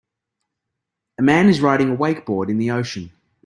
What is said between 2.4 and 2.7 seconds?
in